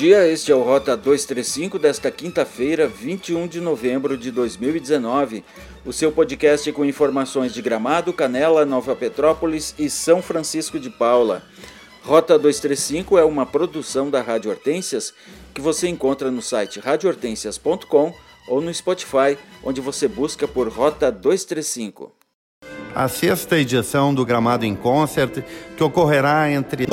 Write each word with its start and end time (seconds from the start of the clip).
dia, 0.00 0.26
este 0.26 0.50
é 0.50 0.54
o 0.54 0.62
Rota 0.62 0.96
235 0.96 1.78
desta 1.78 2.10
quinta-feira, 2.10 2.88
21 2.88 3.46
de 3.46 3.60
novembro 3.60 4.16
de 4.16 4.30
2019. 4.30 5.44
O 5.84 5.92
seu 5.92 6.10
podcast 6.10 6.72
com 6.72 6.86
informações 6.86 7.52
de 7.52 7.60
Gramado, 7.60 8.10
Canela, 8.10 8.64
Nova 8.64 8.96
Petrópolis 8.96 9.74
e 9.78 9.90
São 9.90 10.22
Francisco 10.22 10.80
de 10.80 10.88
Paula. 10.88 11.42
Rota 12.02 12.38
235 12.38 13.18
é 13.18 13.24
uma 13.26 13.44
produção 13.44 14.08
da 14.08 14.22
Rádio 14.22 14.50
Hortências 14.50 15.12
que 15.52 15.60
você 15.60 15.86
encontra 15.86 16.30
no 16.30 16.40
site 16.40 16.80
radiohortensias.com 16.80 18.14
ou 18.48 18.62
no 18.62 18.72
Spotify, 18.72 19.36
onde 19.62 19.82
você 19.82 20.08
busca 20.08 20.48
por 20.48 20.66
Rota 20.68 21.12
235. 21.12 22.10
A 22.94 23.06
sexta 23.06 23.58
edição 23.58 24.14
do 24.14 24.24
Gramado 24.24 24.64
em 24.64 24.74
Concert, 24.74 25.44
que 25.76 25.84
ocorrerá 25.84 26.50
entre. 26.50 26.86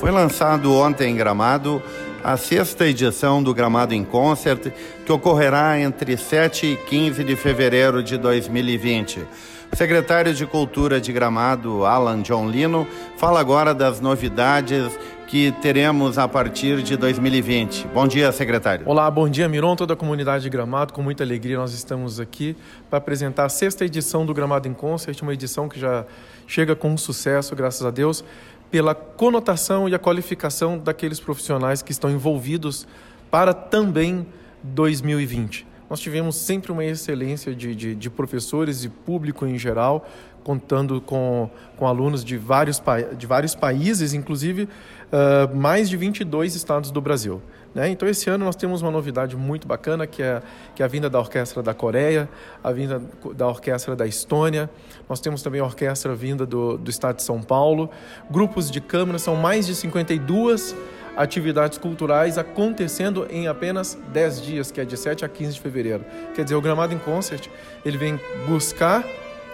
Foi 0.00 0.10
lançado 0.10 0.72
ontem 0.72 1.12
em 1.12 1.16
Gramado 1.16 1.80
a 2.22 2.36
sexta 2.36 2.86
edição 2.86 3.42
do 3.42 3.54
Gramado 3.54 3.94
em 3.94 4.04
Concert, 4.04 4.72
que 5.04 5.12
ocorrerá 5.12 5.78
entre 5.78 6.16
7 6.16 6.66
e 6.66 6.76
15 6.76 7.24
de 7.24 7.36
fevereiro 7.36 8.02
de 8.02 8.16
2020. 8.16 9.26
O 9.70 9.76
secretário 9.76 10.32
de 10.34 10.46
Cultura 10.46 11.00
de 11.00 11.12
Gramado, 11.12 11.84
Alan 11.84 12.22
John 12.22 12.48
Lino, 12.48 12.86
fala 13.16 13.38
agora 13.38 13.74
das 13.74 14.00
novidades 14.00 14.98
que 15.26 15.52
teremos 15.60 16.16
a 16.16 16.26
partir 16.26 16.82
de 16.82 16.96
2020. 16.96 17.86
Bom 17.88 18.08
dia, 18.08 18.32
secretário. 18.32 18.88
Olá, 18.88 19.10
bom 19.10 19.28
dia, 19.28 19.46
Miron, 19.46 19.76
toda 19.76 19.92
a 19.92 19.96
comunidade 19.96 20.42
de 20.42 20.48
Gramado. 20.48 20.94
Com 20.94 21.02
muita 21.02 21.22
alegria, 21.22 21.58
nós 21.58 21.74
estamos 21.74 22.18
aqui 22.18 22.56
para 22.88 22.98
apresentar 22.98 23.44
a 23.44 23.48
sexta 23.50 23.84
edição 23.84 24.24
do 24.24 24.32
Gramado 24.32 24.66
em 24.66 24.72
Concert, 24.72 25.20
uma 25.22 25.34
edição 25.34 25.68
que 25.68 25.78
já 25.78 26.06
chega 26.46 26.74
com 26.74 26.96
sucesso, 26.96 27.54
graças 27.54 27.84
a 27.84 27.90
Deus 27.90 28.24
pela 28.70 28.94
conotação 28.94 29.88
e 29.88 29.94
a 29.94 29.98
qualificação 29.98 30.78
daqueles 30.78 31.20
profissionais 31.20 31.82
que 31.82 31.92
estão 31.92 32.10
envolvidos 32.10 32.86
para 33.30 33.54
também 33.54 34.26
2020. 34.62 35.66
Nós 35.88 36.00
tivemos 36.00 36.36
sempre 36.36 36.70
uma 36.70 36.84
excelência 36.84 37.54
de, 37.54 37.74
de, 37.74 37.94
de 37.94 38.10
professores 38.10 38.84
e 38.84 38.88
público 38.88 39.46
em 39.46 39.58
geral, 39.58 40.06
contando 40.44 41.00
com, 41.00 41.50
com 41.76 41.86
alunos 41.86 42.24
de 42.24 42.36
vários, 42.36 42.82
de 43.16 43.26
vários 43.26 43.54
países, 43.54 44.12
inclusive 44.12 44.64
uh, 44.64 45.56
mais 45.56 45.88
de 45.88 45.96
22 45.96 46.54
estados 46.54 46.90
do 46.90 47.00
Brasil. 47.00 47.40
Né? 47.78 47.90
Então, 47.90 48.08
esse 48.08 48.28
ano 48.28 48.44
nós 48.44 48.56
temos 48.56 48.82
uma 48.82 48.90
novidade 48.90 49.36
muito 49.36 49.68
bacana, 49.68 50.04
que 50.04 50.20
é, 50.20 50.42
que 50.74 50.82
é 50.82 50.84
a 50.84 50.88
vinda 50.88 51.08
da 51.08 51.20
Orquestra 51.20 51.62
da 51.62 51.72
Coreia, 51.72 52.28
a 52.62 52.72
vinda 52.72 53.00
da 53.36 53.46
Orquestra 53.46 53.94
da 53.94 54.04
Estônia, 54.04 54.68
nós 55.08 55.20
temos 55.20 55.42
também 55.42 55.60
a 55.60 55.64
orquestra 55.64 56.12
vinda 56.12 56.44
do, 56.44 56.76
do 56.76 56.90
estado 56.90 57.18
de 57.18 57.22
São 57.22 57.40
Paulo, 57.40 57.88
grupos 58.28 58.68
de 58.68 58.80
câmara, 58.80 59.16
são 59.16 59.36
mais 59.36 59.64
de 59.64 59.76
52 59.76 60.74
atividades 61.16 61.78
culturais 61.78 62.36
acontecendo 62.36 63.28
em 63.30 63.46
apenas 63.46 63.96
10 64.12 64.42
dias, 64.42 64.70
que 64.72 64.80
é 64.80 64.84
de 64.84 64.96
7 64.96 65.24
a 65.24 65.28
15 65.28 65.52
de 65.52 65.60
fevereiro. 65.60 66.04
Quer 66.34 66.42
dizer, 66.42 66.56
o 66.56 66.60
Gramado 66.60 66.92
em 66.92 66.98
Concert, 66.98 67.46
ele 67.84 67.96
vem 67.96 68.18
buscar 68.48 69.04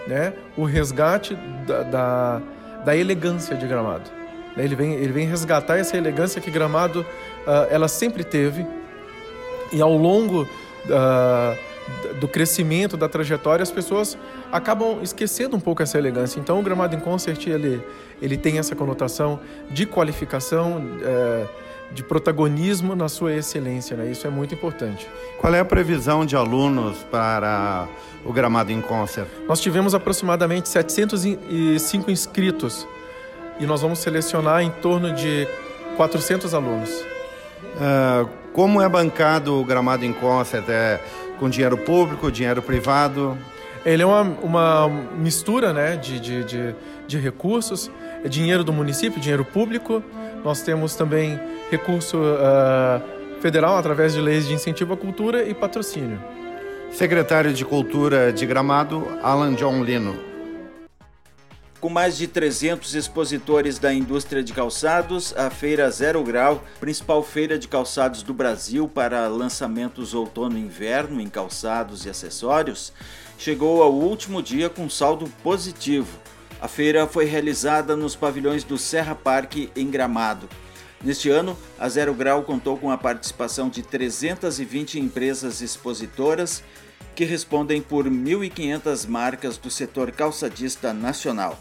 né, 0.07 0.33
o 0.57 0.63
resgate 0.63 1.37
da, 1.67 1.83
da, 1.83 2.41
da 2.85 2.95
elegância 2.95 3.55
de 3.55 3.67
Gramado. 3.67 4.09
Né? 4.55 4.63
Ele 4.63 4.75
vem, 4.75 4.93
ele 4.93 5.11
vem 5.11 5.27
resgatar 5.27 5.77
essa 5.77 5.97
elegância 5.97 6.41
que 6.41 6.49
Gramado 6.49 7.05
ela 7.69 7.87
sempre 7.87 8.23
teve 8.23 8.65
e 9.71 9.81
ao 9.81 9.95
longo 9.95 10.43
uh, 10.43 12.15
do 12.19 12.27
crescimento 12.27 12.97
da 12.97 13.07
trajetória 13.07 13.63
as 13.63 13.71
pessoas 13.71 14.17
acabam 14.51 14.99
esquecendo 15.01 15.55
um 15.55 15.59
pouco 15.59 15.83
essa 15.83 15.97
elegância. 15.97 16.39
Então 16.39 16.59
o 16.59 16.63
Gramado 16.63 16.95
em 16.95 16.99
Concert 16.99 17.45
ele 17.47 17.81
ele 18.21 18.37
tem 18.37 18.57
essa 18.57 18.75
conotação 18.75 19.39
de 19.69 19.85
qualificação, 19.85 20.77
uh, 20.77 21.49
de 21.91 22.01
protagonismo 22.01 22.95
na 22.95 23.09
sua 23.09 23.33
excelência, 23.33 23.95
né? 23.95 24.09
Isso 24.09 24.25
é 24.25 24.29
muito 24.29 24.53
importante. 24.55 25.07
Qual 25.39 25.53
é 25.53 25.59
a 25.59 25.65
previsão 25.65 26.25
de 26.25 26.35
alunos 26.35 26.97
para 27.11 27.87
o 28.23 28.31
Gramado 28.31 28.71
em 28.71 28.81
Concert? 28.81 29.27
Nós 29.47 29.59
tivemos 29.59 29.93
aproximadamente 29.93 30.69
705 30.69 32.09
inscritos 32.09 32.87
e 33.59 33.65
nós 33.65 33.81
vamos 33.81 33.99
selecionar 33.99 34.61
em 34.61 34.71
torno 34.71 35.13
de 35.13 35.47
400 35.97 36.53
alunos. 36.53 37.14
Uh, 37.75 38.29
como 38.53 38.81
é 38.81 38.87
bancado 38.87 39.59
o 39.59 39.65
Gramado 39.65 40.05
em 40.05 40.13
Concert? 40.13 40.65
É 40.69 40.99
com 41.39 41.49
dinheiro 41.49 41.77
público, 41.77 42.31
dinheiro 42.31 42.61
privado? 42.61 43.37
Ele 43.85 44.01
é 44.01 44.05
uma, 44.05 44.21
uma 44.41 44.87
mistura 45.17 45.73
né, 45.73 45.95
de, 45.95 46.19
de, 46.19 46.43
de, 46.43 46.75
de 47.07 47.19
recursos, 47.19 47.91
é 48.23 48.29
dinheiro 48.29 48.63
do 48.63 48.73
município, 48.73 49.19
dinheiro 49.19 49.45
público. 49.45 50.01
Nós 50.43 50.61
temos 50.61 50.95
também 50.95 51.39
recurso 51.69 52.17
uh, 52.17 53.41
federal 53.41 53.77
através 53.77 54.13
de 54.13 54.21
leis 54.21 54.47
de 54.47 54.53
incentivo 54.53 54.93
à 54.93 54.97
cultura 54.97 55.43
e 55.43 55.53
patrocínio. 55.53 56.19
Secretário 56.91 57.53
de 57.53 57.65
Cultura 57.65 58.31
de 58.31 58.45
Gramado, 58.45 59.05
Alan 59.21 59.53
John 59.53 59.83
Lino 59.83 60.34
com 61.85 61.89
mais 61.89 62.17
de 62.17 62.25
300 62.25 62.95
expositores 62.95 63.77
da 63.77 63.93
indústria 63.93 64.43
de 64.43 64.51
calçados, 64.51 65.35
a 65.37 65.51
Feira 65.51 65.87
Zero 65.91 66.23
Grau, 66.23 66.63
principal 66.79 67.21
feira 67.21 67.59
de 67.59 67.67
calçados 67.67 68.23
do 68.23 68.33
Brasil 68.33 68.87
para 68.87 69.27
lançamentos 69.27 70.15
outono-inverno 70.15 71.21
em 71.21 71.29
calçados 71.29 72.03
e 72.03 72.09
acessórios, 72.09 72.91
chegou 73.37 73.83
ao 73.83 73.93
último 73.93 74.41
dia 74.41 74.67
com 74.67 74.89
saldo 74.89 75.31
positivo. 75.43 76.19
A 76.59 76.67
feira 76.67 77.05
foi 77.05 77.25
realizada 77.25 77.95
nos 77.95 78.15
pavilhões 78.15 78.63
do 78.63 78.79
Serra 78.79 79.13
Parque 79.13 79.69
em 79.75 79.87
Gramado. 79.87 80.49
Neste 81.03 81.29
ano, 81.29 81.55
a 81.77 81.87
Zero 81.87 82.15
Grau 82.15 82.41
contou 82.41 82.77
com 82.77 82.89
a 82.89 82.97
participação 82.97 83.69
de 83.69 83.83
320 83.83 84.99
empresas 84.99 85.61
expositoras 85.61 86.63
que 87.13 87.25
respondem 87.25 87.79
por 87.79 88.09
1.500 88.09 89.07
marcas 89.07 89.59
do 89.59 89.69
setor 89.69 90.11
calçadista 90.11 90.91
nacional. 90.91 91.59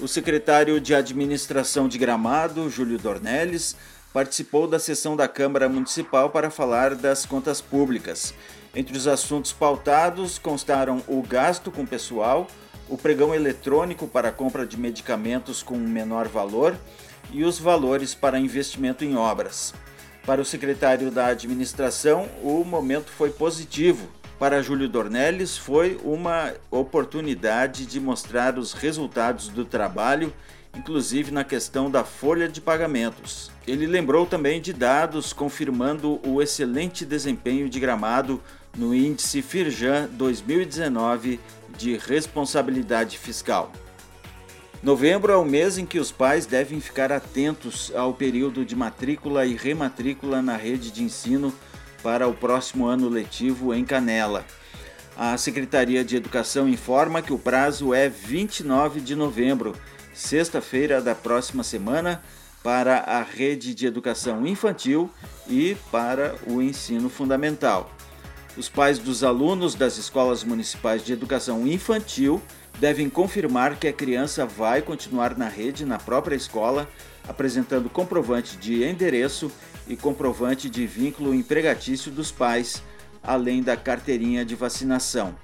O 0.00 0.06
secretário 0.06 0.80
de 0.80 0.94
Administração 0.94 1.88
de 1.88 1.98
Gramado, 1.98 2.70
Júlio 2.70 2.96
Dornelles, 2.98 3.74
participou 4.12 4.68
da 4.68 4.78
sessão 4.78 5.16
da 5.16 5.26
Câmara 5.26 5.68
Municipal 5.68 6.30
para 6.30 6.50
falar 6.52 6.94
das 6.94 7.26
contas 7.26 7.60
públicas. 7.60 8.32
Entre 8.72 8.96
os 8.96 9.08
assuntos 9.08 9.52
pautados 9.52 10.38
constaram 10.38 11.02
o 11.08 11.20
gasto 11.20 11.72
com 11.72 11.84
pessoal, 11.84 12.46
o 12.88 12.96
pregão 12.96 13.34
eletrônico 13.34 14.06
para 14.06 14.30
compra 14.30 14.64
de 14.64 14.78
medicamentos 14.78 15.64
com 15.64 15.76
menor 15.76 16.28
valor 16.28 16.76
e 17.32 17.42
os 17.42 17.58
valores 17.58 18.14
para 18.14 18.38
investimento 18.38 19.04
em 19.04 19.16
obras. 19.16 19.74
Para 20.24 20.40
o 20.40 20.44
secretário 20.44 21.10
da 21.10 21.26
Administração, 21.26 22.28
o 22.40 22.62
momento 22.64 23.10
foi 23.10 23.30
positivo, 23.30 24.08
para 24.38 24.62
Júlio 24.62 24.88
Dornelles 24.88 25.56
foi 25.56 25.98
uma 26.04 26.54
oportunidade 26.70 27.84
de 27.84 27.98
mostrar 27.98 28.56
os 28.56 28.72
resultados 28.72 29.48
do 29.48 29.64
trabalho, 29.64 30.32
inclusive 30.76 31.32
na 31.32 31.42
questão 31.42 31.90
da 31.90 32.04
folha 32.04 32.48
de 32.48 32.60
pagamentos. 32.60 33.50
Ele 33.66 33.86
lembrou 33.86 34.26
também 34.26 34.60
de 34.60 34.72
dados 34.72 35.32
confirmando 35.32 36.20
o 36.24 36.40
excelente 36.40 37.04
desempenho 37.04 37.68
de 37.68 37.80
Gramado 37.80 38.40
no 38.76 38.94
índice 38.94 39.42
Firjan 39.42 40.08
2019 40.12 41.40
de 41.76 41.96
responsabilidade 41.96 43.18
fiscal. 43.18 43.72
Novembro 44.80 45.32
é 45.32 45.36
o 45.36 45.44
mês 45.44 45.76
em 45.76 45.84
que 45.84 45.98
os 45.98 46.12
pais 46.12 46.46
devem 46.46 46.80
ficar 46.80 47.10
atentos 47.10 47.90
ao 47.96 48.14
período 48.14 48.64
de 48.64 48.76
matrícula 48.76 49.44
e 49.44 49.56
rematrícula 49.56 50.40
na 50.40 50.56
rede 50.56 50.92
de 50.92 51.02
ensino 51.02 51.52
para 52.02 52.28
o 52.28 52.34
próximo 52.34 52.86
ano 52.86 53.08
letivo 53.08 53.74
em 53.74 53.84
Canela. 53.84 54.44
A 55.16 55.36
Secretaria 55.36 56.04
de 56.04 56.16
Educação 56.16 56.68
informa 56.68 57.20
que 57.20 57.32
o 57.32 57.38
prazo 57.38 57.92
é 57.92 58.08
29 58.08 59.00
de 59.00 59.16
novembro, 59.16 59.74
sexta-feira 60.14 61.00
da 61.00 61.14
próxima 61.14 61.64
semana, 61.64 62.22
para 62.62 62.98
a 62.98 63.22
rede 63.22 63.74
de 63.74 63.86
educação 63.86 64.46
infantil 64.46 65.10
e 65.48 65.76
para 65.90 66.36
o 66.46 66.60
ensino 66.60 67.08
fundamental. 67.08 67.90
Os 68.56 68.68
pais 68.68 68.98
dos 68.98 69.22
alunos 69.22 69.74
das 69.74 69.96
escolas 69.96 70.42
municipais 70.42 71.04
de 71.04 71.12
educação 71.12 71.66
infantil 71.66 72.42
devem 72.78 73.08
confirmar 73.08 73.76
que 73.76 73.88
a 73.88 73.92
criança 73.92 74.46
vai 74.46 74.82
continuar 74.82 75.36
na 75.36 75.48
rede 75.48 75.84
na 75.84 75.98
própria 75.98 76.36
escola, 76.36 76.88
apresentando 77.28 77.90
comprovante 77.90 78.56
de 78.56 78.82
endereço 78.82 79.52
e 79.86 79.96
comprovante 79.96 80.68
de 80.68 80.86
vínculo 80.86 81.34
empregatício 81.34 82.10
dos 82.10 82.32
pais, 82.32 82.82
além 83.22 83.62
da 83.62 83.76
carteirinha 83.76 84.44
de 84.44 84.54
vacinação. 84.54 85.34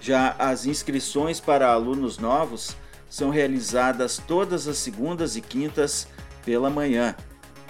Já 0.00 0.34
as 0.38 0.66
inscrições 0.66 1.38
para 1.38 1.68
alunos 1.68 2.18
novos 2.18 2.76
são 3.08 3.30
realizadas 3.30 4.20
todas 4.26 4.66
as 4.66 4.78
segundas 4.78 5.36
e 5.36 5.40
quintas 5.40 6.08
pela 6.44 6.68
manhã, 6.68 7.14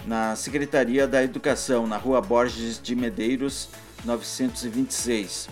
na 0.07 0.35
Secretaria 0.35 1.07
da 1.07 1.23
Educação, 1.23 1.87
na 1.87 1.97
Rua 1.97 2.21
Borges 2.21 2.81
de 2.81 2.97
Medeiros, 2.97 3.69
926. 4.05 5.49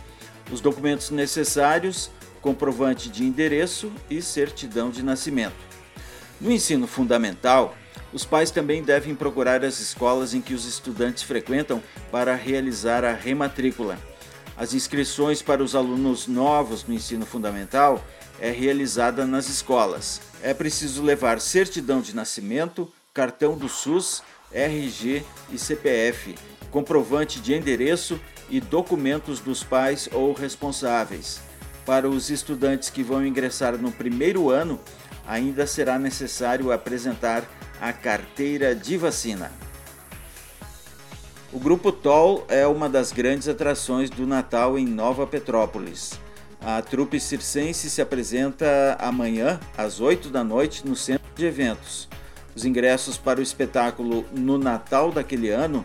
Os 0.51 0.61
documentos 0.61 1.11
necessários: 1.11 2.11
comprovante 2.41 3.09
de 3.09 3.25
endereço 3.25 3.93
e 4.09 4.23
certidão 4.23 4.91
de 4.91 5.03
nascimento. 5.03 5.71
No 6.41 6.51
ensino 6.51 6.87
fundamental, 6.87 7.75
Os 8.13 8.25
pais 8.25 8.51
também 8.51 8.83
devem 8.83 9.15
procurar 9.15 9.65
as 9.65 9.79
escolas 9.79 10.35
em 10.35 10.41
que 10.41 10.55
os 10.55 10.65
estudantes 10.65 11.23
frequentam 11.23 11.83
para 12.11 12.35
realizar 12.35 13.05
a 13.05 13.13
rematrícula. 13.13 13.99
As 14.57 14.75
inscrições 14.75 15.41
para 15.41 15.63
os 15.63 15.75
alunos 15.75 16.27
novos 16.27 16.85
no 16.85 16.93
ensino 16.93 17.25
fundamental 17.25 18.05
é 18.41 18.51
realizada 18.51 19.27
nas 19.27 19.49
escolas. 19.49 20.21
É 20.43 20.53
preciso 20.53 21.03
levar 21.03 21.41
certidão 21.41 22.01
de 22.01 22.15
nascimento, 22.15 22.91
cartão 23.15 23.57
do 23.57 23.69
SUS, 23.69 24.23
RG 24.53 25.23
e 25.53 25.59
CPF, 25.59 26.35
comprovante 26.71 27.41
de 27.41 27.55
endereço 27.55 28.21
e 28.49 28.61
documentos 28.61 29.41
dos 29.41 29.63
pais 29.63 30.09
ou 30.13 30.33
responsáveis. 30.33 31.41
Para 31.87 32.09
os 32.09 32.31
estudantes 32.31 32.91
que 32.91 33.03
vão 33.03 33.25
ingressar 33.25 33.77
no 33.77 33.93
primeiro 33.93 34.51
ano, 34.51 34.81
ainda 35.27 35.67
será 35.67 35.99
necessário 35.99 36.73
apresentar 36.73 37.45
a 37.81 37.93
carteira 37.93 38.75
de 38.75 38.97
vacina. 38.99 39.51
O 41.53 41.59
Grupo 41.59 41.91
Toll 41.91 42.45
é 42.49 42.67
uma 42.67 42.89
das 42.89 43.11
grandes 43.11 43.49
atrações 43.49 44.11
do 44.11 44.27
Natal 44.27 44.79
em 44.79 44.87
Nova 44.87 45.27
Petrópolis. 45.27 46.21
A 46.61 46.83
trupe 46.83 47.19
circense 47.19 47.89
se 47.89 48.03
apresenta 48.03 48.97
amanhã, 49.01 49.59
às 49.77 49.99
8 49.99 50.29
da 50.29 50.45
noite, 50.45 50.87
no 50.87 50.95
centro 50.95 51.27
de 51.35 51.47
eventos. 51.47 52.09
Os 52.55 52.65
ingressos 52.65 53.17
para 53.17 53.41
o 53.41 53.43
espetáculo 53.43 54.27
No 54.31 54.59
Natal 54.59 55.11
daquele 55.11 55.49
ano 55.49 55.85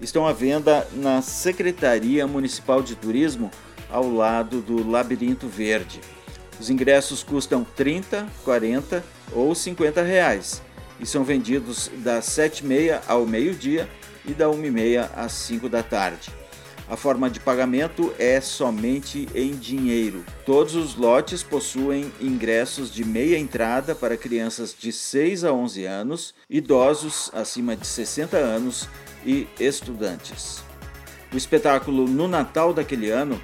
estão 0.00 0.26
à 0.26 0.32
venda 0.32 0.86
na 0.92 1.22
Secretaria 1.22 2.26
Municipal 2.26 2.82
de 2.82 2.96
Turismo, 2.96 3.50
ao 3.88 4.10
lado 4.10 4.60
do 4.60 4.86
Labirinto 4.86 5.46
Verde. 5.46 6.00
Os 6.58 6.68
ingressos 6.68 7.22
custam 7.22 7.64
30, 7.76 8.26
40 8.44 9.04
ou 9.32 9.54
50 9.54 10.02
reais 10.02 10.65
e 11.00 11.06
são 11.06 11.24
vendidos 11.24 11.90
das 11.98 12.26
7h30 12.26 13.00
ao 13.06 13.26
meio-dia 13.26 13.88
e 14.24 14.32
da 14.32 14.46
1h30 14.46 15.10
às 15.14 15.32
5 15.32 15.68
da 15.68 15.82
tarde. 15.82 16.30
A 16.88 16.96
forma 16.96 17.28
de 17.28 17.40
pagamento 17.40 18.14
é 18.16 18.40
somente 18.40 19.28
em 19.34 19.56
dinheiro. 19.56 20.24
Todos 20.44 20.76
os 20.76 20.94
lotes 20.94 21.42
possuem 21.42 22.12
ingressos 22.20 22.92
de 22.92 23.04
meia 23.04 23.36
entrada 23.36 23.92
para 23.92 24.16
crianças 24.16 24.74
de 24.78 24.92
6 24.92 25.42
a 25.42 25.52
11 25.52 25.84
anos, 25.84 26.34
idosos 26.48 27.28
acima 27.34 27.74
de 27.74 27.84
60 27.84 28.36
anos 28.36 28.88
e 29.24 29.48
estudantes. 29.58 30.62
O 31.32 31.36
espetáculo 31.36 32.06
No 32.06 32.28
Natal 32.28 32.72
daquele 32.72 33.10
ano 33.10 33.40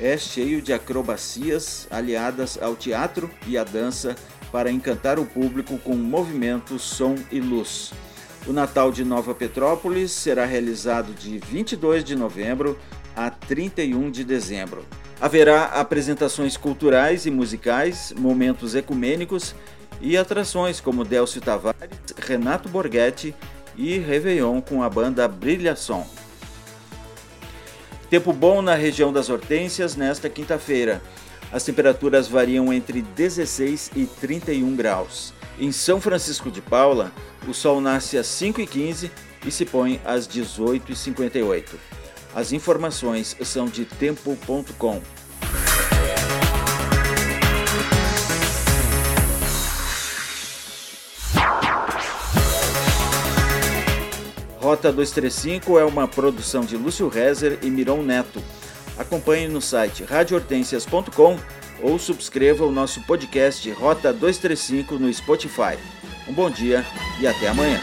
é 0.00 0.16
cheio 0.16 0.60
de 0.60 0.72
acrobacias 0.72 1.86
aliadas 1.90 2.58
ao 2.60 2.76
teatro 2.76 3.30
e 3.46 3.56
à 3.56 3.64
dança 3.64 4.14
para 4.52 4.70
encantar 4.70 5.18
o 5.18 5.24
público 5.24 5.78
com 5.78 5.94
movimento, 5.94 6.78
som 6.78 7.14
e 7.30 7.40
luz. 7.40 7.92
O 8.46 8.52
Natal 8.52 8.92
de 8.92 9.04
Nova 9.04 9.34
Petrópolis 9.34 10.12
será 10.12 10.44
realizado 10.44 11.12
de 11.14 11.38
22 11.38 12.04
de 12.04 12.14
novembro 12.14 12.78
a 13.14 13.28
31 13.28 14.10
de 14.10 14.22
dezembro. 14.22 14.84
Haverá 15.20 15.64
apresentações 15.64 16.56
culturais 16.56 17.26
e 17.26 17.30
musicais, 17.30 18.12
momentos 18.16 18.74
ecumênicos 18.74 19.54
e 20.00 20.16
atrações 20.16 20.80
como 20.80 21.04
Delcio 21.04 21.40
Tavares, 21.40 21.88
Renato 22.18 22.68
Borghetti 22.68 23.34
e 23.76 23.98
Réveillon 23.98 24.60
com 24.60 24.82
a 24.82 24.90
banda 24.90 25.26
Brilhação. 25.26 26.06
Tempo 28.08 28.32
bom 28.32 28.62
na 28.62 28.76
região 28.76 29.12
das 29.12 29.28
Hortênsias 29.28 29.96
nesta 29.96 30.30
quinta-feira. 30.30 31.02
As 31.52 31.64
temperaturas 31.64 32.28
variam 32.28 32.72
entre 32.72 33.02
16 33.02 33.90
e 33.96 34.06
31 34.06 34.76
graus. 34.76 35.34
Em 35.58 35.72
São 35.72 36.00
Francisco 36.00 36.50
de 36.50 36.60
Paula, 36.60 37.10
o 37.48 37.54
sol 37.54 37.80
nasce 37.80 38.16
às 38.16 38.26
5h15 38.26 39.10
e 39.44 39.50
se 39.50 39.64
põe 39.64 40.00
às 40.04 40.28
18h58. 40.28 41.74
As 42.34 42.52
informações 42.52 43.36
são 43.42 43.66
de 43.66 43.84
tempo.com. 43.84 45.00
Rota 54.66 54.90
235 54.90 55.78
é 55.78 55.84
uma 55.84 56.08
produção 56.08 56.64
de 56.64 56.76
Lúcio 56.76 57.06
Rezer 57.08 57.56
e 57.62 57.70
Miron 57.70 58.02
Neto. 58.02 58.42
Acompanhe 58.98 59.46
no 59.46 59.60
site 59.60 60.02
radiohortensias.com 60.02 61.38
ou 61.80 61.96
subscreva 62.00 62.66
o 62.66 62.72
nosso 62.72 63.00
podcast 63.02 63.70
Rota 63.70 64.12
235 64.12 64.98
no 64.98 65.14
Spotify. 65.14 65.78
Um 66.26 66.32
bom 66.32 66.50
dia 66.50 66.84
e 67.20 67.28
até 67.28 67.46
amanhã. 67.46 67.78